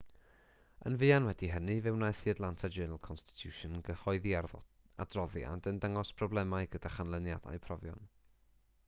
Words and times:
yn 0.89 0.95
fuan 1.01 1.27
wedi 1.29 1.49
hynny 1.55 1.75
fe 1.87 1.91
wnaeth 1.97 2.21
the 2.27 2.31
atlanta 2.33 2.69
journal-constitution 2.77 3.77
gyhoeddi 3.89 4.33
adroddiad 5.05 5.71
yn 5.73 5.83
dangos 5.85 6.13
problemau 6.23 6.71
gyda 6.77 6.95
chanlyniadau 6.97 7.63
profion 7.69 8.05